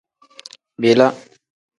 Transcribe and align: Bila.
Bila. 0.81 1.07